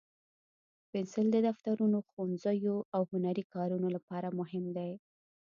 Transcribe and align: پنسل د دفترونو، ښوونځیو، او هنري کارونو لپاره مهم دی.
پنسل 0.89 1.27
د 1.31 1.37
دفترونو، 1.47 1.97
ښوونځیو، 2.09 2.75
او 2.95 3.01
هنري 3.11 3.43
کارونو 3.53 3.87
لپاره 3.95 4.27
مهم 4.39 4.65
دی. 4.77 4.91